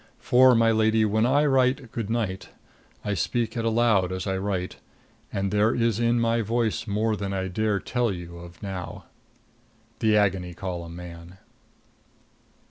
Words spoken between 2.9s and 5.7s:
I speak it aloud as I write; and